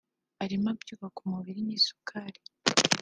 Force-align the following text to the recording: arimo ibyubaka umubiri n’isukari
arimo 0.43 0.67
ibyubaka 0.75 1.17
umubiri 1.25 1.61
n’isukari 1.67 2.39